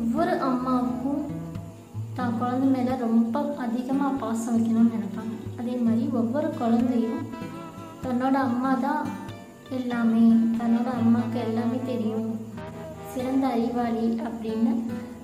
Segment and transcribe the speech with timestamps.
[0.00, 1.22] ஒவ்வொரு அம்மாவுக்கும்
[2.16, 5.34] தான் குழந்தை மேலே ரொம்ப அதிகமாக பாசம் வைக்கணும்னு நினைப்பாங்க.
[5.60, 7.22] அதே மாதிரி ஒவ்வொரு குழந்தையும்
[8.04, 9.02] தன்னோட அம்மா தான்
[9.78, 10.24] எல்லாமே
[10.60, 12.30] தன்னோட அம்மாவுக்கு எல்லாமே தெரியும்.
[13.12, 14.72] சிறந்த அறிவாளி அப்படின்னு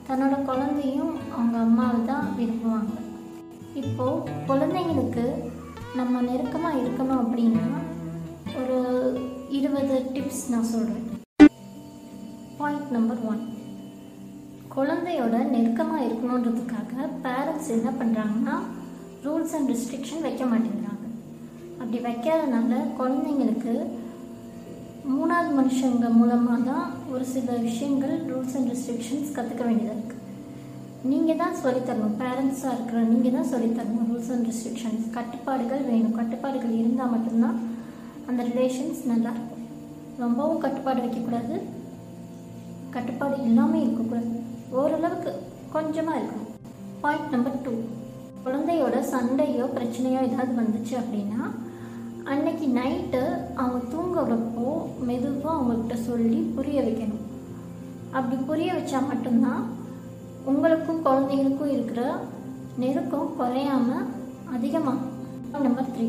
[0.09, 2.95] தன்னோட குழந்தையும் அவங்க அம்மாவை தான் விரும்புவாங்க.
[3.83, 5.27] இப்போது குழந்தைங்களுக்கு
[6.01, 7.67] நம்ம நெருக்கமாக இருக்கணும் அப்படின்னா
[8.61, 8.79] ஒரு
[9.59, 11.07] இருபது டிப்ஸ் நான் சொல்கிறேன்
[12.61, 13.43] பாயிண்ட் நம்பர் ஒன்
[14.75, 18.57] குழந்தையோட நெருக்கமாக இருக்கணுன்றதுக்காக பேரண்ட்ஸ் என்ன பண்ணுறாங்கன்னா
[19.25, 21.07] ரூல்ஸ் அண்ட் ரெஸ்ட்ரிக்ஷன் வைக்க மாட்டேங்கிறாங்க.
[21.81, 23.73] அப்படி வைக்காதனால குழந்தைங்களுக்கு
[25.15, 30.17] மூணாவது மனுஷங்க மூலமாக தான் ஒரு சில விஷயங்கள் ரூல்ஸ் அண்ட் ரெஸ்ட்ரிக்ஷன்ஸ் கற்றுக்க வேண்டியதாக இருக்குது
[31.11, 36.17] நீங்கள் தான் சொல்லித்தரணும் பேரண்ட்ஸாக இருக்கிற நீங்கள் தான் சொல்லித்தரணும் ரூல்ஸ் அண்ட் ரெஸ்ட்ரிக்ஷன்ஸ் கட்டுப்பாடுகள் வேணும்.
[36.21, 37.59] கட்டுப்பாடுகள் இருந்தால் மட்டும்தான்
[38.31, 39.65] அந்த ரிலேஷன்ஸ் நல்லாயிருக்கும்
[40.25, 41.57] ரொம்பவும் கட்டுப்பாடு வைக்கக்கூடாது
[42.97, 44.35] கட்டுப்பாடு இல்லாமல் இருக்கக்கூடாது
[44.71, 45.33] ஓரளவுக்கு
[45.73, 46.53] கொஞ்சமாக இருக்கணும்
[47.01, 47.73] பாயிண்ட் நம்பர் டூ
[48.45, 51.43] குழந்தையோட சண்டையோ பிரச்சனையோ ஏதாவது வந்துச்சு அப்படின்னா
[52.25, 53.23] அன்னைக்கு நைட்டு
[53.55, 54.67] அவங்க தூங்குறப்போ
[55.01, 57.25] மெதுவாக அவங்கக்கிட்ட சொல்லி புரிய வைக்கணும்.
[58.11, 59.63] அப்படி புரிய வச்சா மட்டும்தான்
[60.45, 62.15] உங்களுக்கும் குழந்தைங்களுக்கும் இருக்கிற
[62.77, 63.89] நெருக்கம் குறையாம
[64.55, 65.15] அதிகமாகும்.
[65.67, 66.09] நம்பர் த்ரீ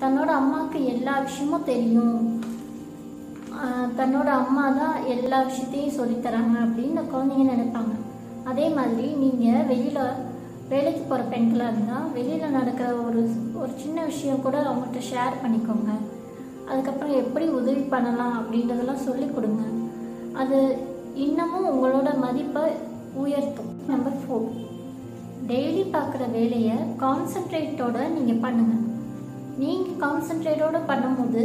[0.00, 2.40] தன்னோட அம்மாவுக்கு எல்லா விஷயமும் தெரியும்.
[3.98, 7.94] தன்னோட அம்மா தான் எல்லா விஷயத்தையும் சொல்லித்தராங்க அப்படின்னு குழந்தைங்க நினைப்பாங்க.
[8.50, 10.18] அதே மாதிரி நீங்கள் வெளியில்
[10.72, 13.20] வேலைக்கு போகிற பெண்களாக இருந்தால் வெளியில் நடக்கிற ஒரு
[13.62, 15.90] ஒரு சின்ன விஷயம் கூட அவங்கள்ட்ட ஷேர் பண்ணிக்கோங்க.
[16.70, 19.62] அதுக்கப்புறம் எப்படி உதவி பண்ணலாம் அப்படின்றதெல்லாம் சொல்லி கொடுங்க.
[20.42, 20.58] அது
[21.26, 22.64] இன்னமும் உங்களோட மதிப்பை
[23.22, 23.72] உயர்த்தும்.
[23.90, 24.48] நம்பர் ஃபோர்
[25.50, 28.84] டெய்லி பார்க்குற வேலையை கான்சென்ட்ரேட்டோட நீங்கள் பண்ணுங்கள்
[29.62, 31.44] நீங்கள் கான்சென்ட்ரேட்டோட பண்ணும்போது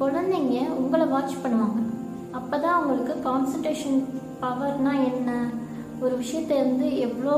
[0.00, 1.80] குழந்தைங்க உங்களை வாட்ச் பண்ணுவாங்க.
[2.32, 3.98] அப்போ தான் அவங்களுக்கு கான்சன்ட்ரேஷன்
[4.42, 5.30] பவர்னால் என்ன?
[6.00, 7.36] ஒரு விஷயத்தை வந்து எவ்வளோ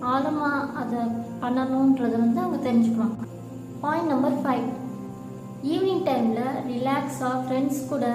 [0.00, 1.00] ஆழமாக அதை
[1.42, 3.26] பண்ணணுன்றதை வந்து அவங்க தெரிஞ்சுக்குவாங்க
[3.80, 4.66] பாயிண்ட் நம்பர் ஃபைவ்
[5.64, 8.06] ஈவினிங் டைமில் ரிலாக்ஸாக ஃப்ரெண்ட்ஸ் கூட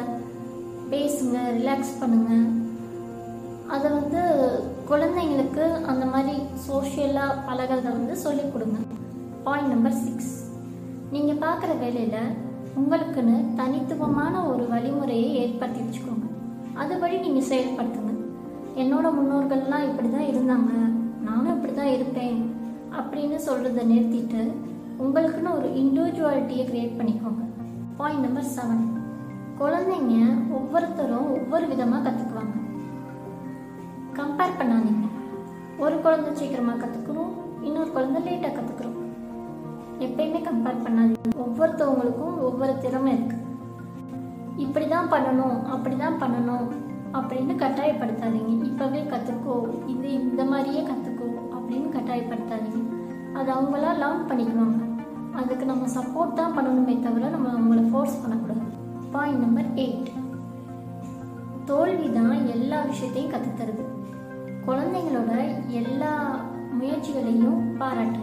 [0.89, 2.45] பேசுங்க ரிலாக்ஸ் பண்ணுங்கள்
[3.67, 4.21] அதை வந்து
[4.89, 6.35] குழந்தைங்களுக்கு அந்த மாதிரி
[6.67, 8.77] சோஷியலாக பழகிறத வந்து சொல்லிக் கொடுங்க.
[9.43, 10.33] பாயிண்ட் நம்பர் சிக்ஸ்
[11.11, 12.35] நீங்கள் பார்க்குற வேலையில்
[12.79, 16.27] உங்களுக்குன்னு தனித்துவமான ஒரு வழிமுறையை ஏற்படுத்தி வச்சுக்கோங்க.
[16.81, 18.13] அதுபடி நீங்கள் செயல்படுத்துங்க.
[18.81, 20.71] என்னோட முன்னோர்கள்லாம் இப்படி தான் இருந்தாங்க.
[21.27, 22.39] நானும் இப்படி தான் இருப்பேன்
[22.99, 24.41] அப்படின்னு சொல்கிறத நிறுத்திட்டு
[25.05, 27.43] உங்களுக்குன்னு ஒரு இண்டிவிஜுவாலிட்டியை க்ரியேட் பண்ணிக்கோங்க.
[27.99, 28.85] பாயிண்ட் நம்பர் செவன்
[29.61, 30.15] குழந்தைங்க
[30.57, 32.55] ஒவ்வொருத்தரும் ஒவ்வொரு விதமாக கற்றுக்குவாங்க
[34.19, 35.05] கம்பேர் பண்ணாதீங்க.
[35.83, 37.33] ஒரு குழந்தை சீக்கிரமாக கற்றுக்குறோம்
[37.67, 38.96] இன்னொரு குழந்தை லேட்டாக கற்றுக்குறோம்
[40.05, 43.37] எப்பயுமே கம்பேர் பண்ணாதீங்க ஒவ்வொருத்தவங்களுக்கும் ஒவ்வொரு திறமை இருக்கு.
[44.65, 46.67] இப்படி தான் பண்ணணும் அப்படி தான் பண்ணணும்
[47.17, 48.51] அப்படின்னு கட்டாயப்படுத்தாதீங்க.
[48.69, 49.55] இப்போவே கற்றுக்கோ
[49.93, 52.83] இது இந்த மாதிரியே கற்றுக்கோ அப்படின்னு கட்டாயப்படுத்தாதீங்க.
[53.39, 54.79] அது அவங்களா லேர்ன் பண்ணிக்குவாங்க.
[55.41, 58.65] அதுக்கு நம்ம சப்போர்ட் தான் பண்ணணுமே தவிர நம்ம அவங்கள ஃபோர்ஸ் பண்ணக்கூடாது.
[59.15, 60.09] பாயிண்ட் நம்பர் எயிட்
[61.69, 63.85] தோல்வி தான் எல்லா விஷயத்தையும் கற்றுத்தருது
[64.67, 65.33] குழந்தைங்களோட
[65.81, 66.13] எல்லா
[66.79, 68.16] முயற்சிகளையும் பாராட்டு.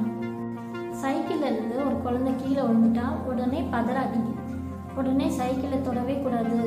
[1.50, 4.32] இருந்து ஒரு குழந்தை கீழே விழுந்துட்டா உடனே பதறாதீங்க.
[4.99, 6.59] உடனே சைக்கிளை தொடவே கூடாது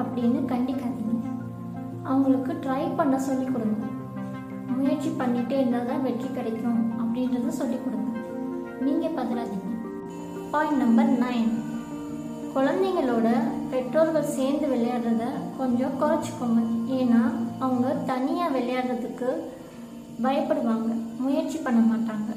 [0.00, 1.16] அப்படின்னு கண்டிக்காதீங்க.
[2.12, 3.84] அவங்களுக்கு ட்ரை பண்ண சொல்லி கொடுங்க.
[4.76, 8.10] முயற்சி பண்ணிட்டே இருந்தால் தான் வெற்றி கிடைக்கும் அப்படின்றத சொல்லி கொடுங்க.
[8.86, 9.70] நீங்கள் பதறாதீங்க.
[10.52, 11.50] பாயிண்ட் நம்பர் நைன்
[12.54, 13.28] குழந்தைங்களோட
[13.72, 15.24] பெற்றோர்கள் சேர்ந்து விளையாடுறத
[15.58, 16.60] கொஞ்சம் குறைச்சிக்கோங்க.
[16.98, 17.22] ஏன்னா
[17.64, 19.28] அவங்க தனியாக விளையாடுறதுக்கு
[20.24, 20.88] பயப்படுவாங்க
[21.24, 22.30] முயற்சி பண்ண மாட்டாங்க.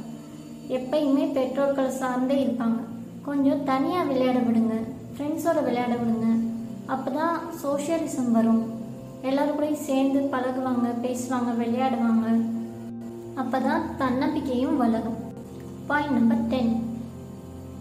[0.78, 2.80] எப்பயுமே பெற்றோர்கள் சார்ந்தே இருப்பாங்க.
[3.28, 4.76] கொஞ்சம் தனியாக விளையாட விடுங்க
[5.14, 6.28] ஃப்ரெண்ட்ஸோடு விளையாட விடுங்க.
[6.94, 8.64] அப்போ தான் சோஷியலிசம் வரும்.
[9.30, 12.28] எல்லோரும் கூடயும் சேர்ந்து பழகுவாங்க பேசுவாங்க விளையாடுவாங்க.
[13.42, 15.20] அப்போ தான் தன்னம்பிக்கையும் வளரும்.
[15.90, 16.74] பாயிண்ட் நம்பர் டென்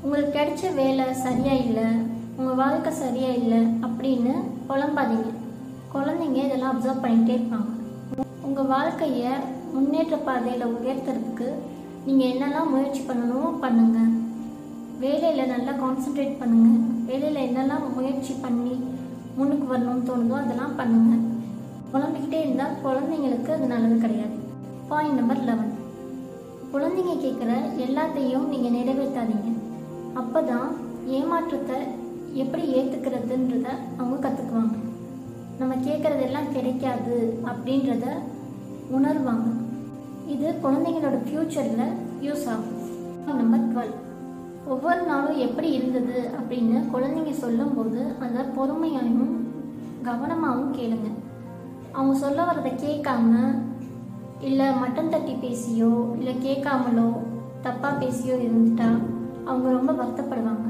[0.02, 1.88] உங்களுக்கு கிடைச்ச வேலை சரியாக இல்லை
[2.38, 4.34] உங்கள் வாழ்க்கை சரியாக இல்லை அப்படின்னு
[4.68, 5.30] குழம்பாதீங்க
[5.94, 7.70] குழந்தைங்க இதெல்லாம் அப்சர்வ் பண்ணிகிட்டே இருப்பாங்க.
[8.46, 9.32] உங்கள் வாழ்க்கையை
[9.74, 11.48] முன்னேற்ற பாதையில் உயர்த்துறதுக்கு
[12.06, 14.12] நீங்கள் என்னெல்லாம் முயற்சி பண்ணணுமோ பண்ணுங்கள்
[15.02, 18.74] வேலையில் நல்லா கான்சென்ட்ரேட் பண்ணுங்கள் வேலையில் என்னெல்லாம் முயற்சி பண்ணி
[19.38, 21.26] முன்னுக்கு வரணும்னு தோணுதோ அதெல்லாம் பண்ணுங்கள்
[21.92, 24.36] குழம்பிக்கிட்டே இருந்தால் குழந்தைங்களுக்கு அது நல்லது கிடையாது.
[24.90, 25.72] பாயிண்ட் நம்பர் லெவன்
[26.72, 27.52] குழந்தைங்க கேட்குற
[27.86, 29.48] எல்லாத்தையும் நீங்கள் நிறைவேற்றாதீங்க.
[30.20, 30.68] அப்போ தான்
[31.16, 31.78] ஏமாற்றத்தை
[32.42, 33.68] எப்படி ஏற்றுக்கிறதுன்றத
[33.98, 34.76] அவங்க கற்றுக்குவாங்க
[35.60, 37.16] நம்ம கேட்குறதெல்லாம் கிடைக்காது
[37.50, 38.06] அப்படின்றத
[38.98, 39.48] உணர்வாங்க.
[40.34, 41.96] இது குழந்தைங்களோட ஃப்யூச்சரில்
[42.26, 42.78] யூஸ் ஆகும்.
[43.40, 43.94] நம்பர் டுவெல்
[44.72, 49.34] ஒவ்வொரு நாளும் எப்படி இருந்தது அப்படின்னு குழந்தைங்க சொல்லும்போது அதை பொறுமையாகவும்
[50.08, 51.08] கவனமாகவும் கேளுங்க.
[51.92, 53.32] அவங்க சொல்ல வரதை கேட்காம
[54.48, 57.08] இல்லை மட்டன் தட்டி பேசியோ இல்லை கேட்காமலோ
[57.64, 58.90] தப்பாக பேசியோ இருந்துட்டா
[59.48, 60.66] அவங்க ரொம்ப வருத்தப்படுவாங்க.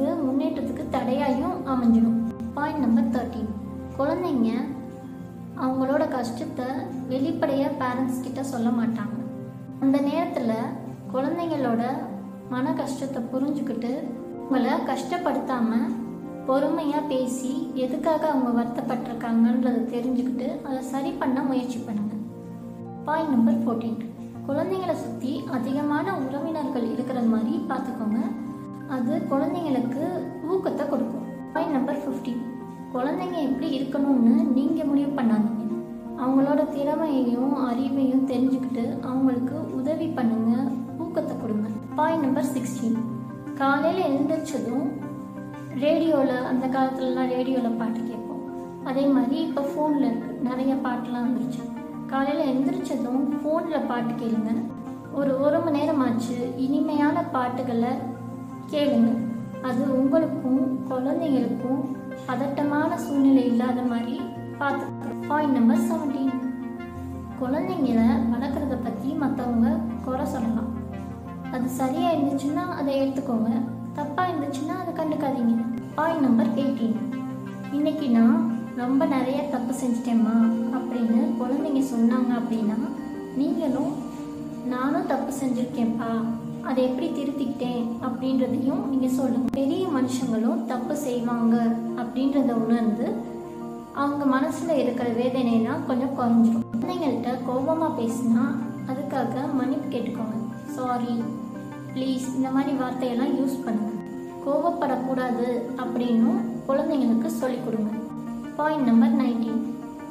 [0.00, 2.20] இது முன்னேற்றத்துக்கு தடையாயும் அமைஞ்சிடும்.
[2.54, 3.50] பாயிண்ட் நம்பர் தேர்ட்டீன்
[3.98, 4.50] குழந்தைங்க
[5.64, 6.66] அவங்களோட கஷ்டத்தை
[7.12, 9.16] வெளிப்படையாக பேரண்ட்ஸ் கிட்ட சொல்ல மாட்டாங்க.
[9.82, 10.54] அந்த நேரத்தில்
[11.14, 11.82] குழந்தைங்களோட
[12.52, 13.92] மன கஷ்டத்தை புரிஞ்சுக்கிட்டு
[14.42, 15.90] உங்களை கஷ்டப்படுத்தாமல்
[16.46, 17.50] பொறுமையாக பேசி
[17.84, 22.14] எதுக்காக அவங்க வருத்தப்பட்டிருக்காங்கன்றதை தெரிஞ்சுக்கிட்டு அதை சரி பண்ண முயற்சி பண்ணுங்க.
[23.06, 24.00] பாயிண்ட் நம்பர் ஃபோர்டீன்
[24.48, 28.20] குழந்தைங்களை சுற்றி அதிகமான உறவினர்கள் இருக்கிற மாதிரி பார்த்துக்கோங்க.
[28.96, 30.04] அது குழந்தைங்களுக்கு
[30.52, 31.26] ஊக்கத்தை கொடுக்கும்.
[31.54, 32.42] பாயிண்ட் நம்பர் ஃபிஃப்டீன்
[32.94, 35.66] குழந்தைங்க எப்படி இருக்கணும்னு நீங்கள் முடிவு பண்ணாதீங்க.
[36.22, 40.52] அவங்களோட திறமையையும் அறிவையும் தெரிஞ்சுக்கிட்டு அவங்களுக்கு உதவி பண்ணுங்க
[41.02, 41.68] ஊக்கத்தை கொடுங்க.
[41.98, 42.98] பாயிண்ட் நம்பர் சிக்ஸ்டீன்
[43.60, 44.88] காலையில் எழுந்திரிச்சதும்
[45.84, 48.42] ரேடியோவில் அந்த காலத்துலலாம் ரேடியோவில் பாட்டு கேட்போம்.
[48.90, 51.62] அதே மாதிரி இப்போ ஃபோனில் இருக்குது நிறைய பாட்டெலாம் வந்துருச்சு.
[52.12, 54.52] காலையில் எழுந்திரிச்சதும் ஃபோனில் பாட்டு கேளுங்க.
[55.18, 57.92] ஒரு ஒரு மணி நேரம் ஆச்சு இனிமையான பாட்டுகளை
[58.74, 59.10] கேளுங்க.
[59.68, 61.80] அது உங்களுக்கும் குழந்தைங்களுக்கும்
[62.28, 64.16] பதட்டமான சூழ்நிலை இல்லாத மாதிரி
[64.60, 64.86] பார்த்து
[65.28, 66.34] பாயிண்ட் நம்பர் செவன்டீன்
[67.40, 68.00] குழந்தைங்கள
[68.32, 69.68] வளர்க்குறத பற்றி மற்றவங்க
[70.04, 70.70] குறை சொல்லலாம்.
[71.54, 73.50] அது சரியாக இருந்துச்சுன்னா அதை எடுத்துக்கோங்க
[73.98, 75.54] தப்பாக இருந்துச்சுன்னா அதை கண்டுக்காதீங்க.
[75.94, 76.98] பாயிண்ட் நம்பர் எயிட்டீன்
[77.76, 78.38] இன்னைக்கு நான்
[78.82, 80.36] ரொம்ப நிறைய தப்பு செஞ்சிட்டேம்மா
[80.78, 82.78] அப்படின்னு குழந்தைங்க சொன்னாங்க அப்படின்னா
[83.40, 83.92] நீங்களும்
[84.74, 86.10] நானும் தப்பு செஞ்சுருக்கேன்ப்பா.
[86.68, 91.56] அதை எப்படி திருத்திக்கிட்டேன் அப்படின்றதையும் நீங்கள் சொல்லுங்கள் பெரிய மனுஷங்களும் தப்பு செய்வாங்க
[92.00, 93.06] அப்படின்றத உணர்ந்து
[94.00, 98.44] அவங்க மனசில் இருக்கிற வேதனையெல்லாம் கொஞ்சம் குறைஞ்சிடும் குழந்தைங்கள்ட்ட கோபமாக பேசினா
[98.90, 100.36] அதுக்காக மன்னிப்பு கேட்டுக்கோங்க.
[100.76, 101.14] சாரி
[101.94, 103.92] ப்ளீஸ் இந்த மாதிரி வார்த்தையெல்லாம் யூஸ் பண்ணுங்க.
[104.44, 105.48] கோபப்படக்கூடாது
[105.82, 107.90] அப்படின்னும் குழந்தைங்களுக்கு சொல்லிக் கொடுங்க.
[108.58, 109.60] பாயிண்ட் நம்பர் நைன்டீன்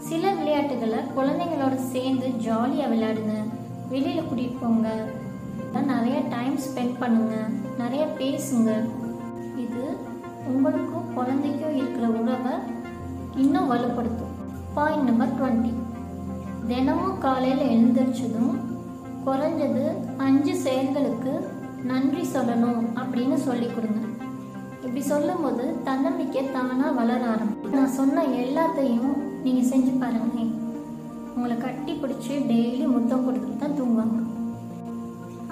[0.10, 3.36] சில விளையாட்டுகளை குழந்தைங்களோட சேர்ந்து ஜாலியாக விளையாடுங்க.
[3.94, 4.90] வெளியில் கூட்டிகிட்டு போங்க.
[5.92, 7.36] நிறைய டைம் ஸ்பெண்ட் பண்ணுங்க.
[7.82, 8.72] நிறைய பேசுங்க.
[9.64, 9.84] இது
[10.52, 12.54] உங்களுக்கும் குழந்தைக்கும் இருக்கிற உறவை
[13.44, 14.36] இன்னும் வலுப்படுத்தும்.
[14.78, 15.74] பாயிண்ட் நம்பர் டுவெண்ட்டி
[16.72, 18.54] தினமும் காலையில் எழுந்திரிச்சதும்
[19.26, 19.86] குறைஞ்சது
[20.28, 21.34] அஞ்சு செயல்களுக்கு
[21.92, 24.00] நன்றி சொல்லணும் அப்படின்னு சொல்லி கொடுங்க.
[24.84, 27.76] இப்படி சொல்லும்போது தன்னம்பிக்கை தானாக வளர ஆரம்பிக்கும்.
[27.78, 29.16] நான் சொன்ன எல்லாத்தையும்
[29.46, 30.46] நீங்கள் செஞ்சு பாருங்க
[31.36, 34.20] உங்களை கட்டி பிடிச்சி டெய்லி முத்தம் கொடுத்துட்டு தான் தூங்குவாங்க.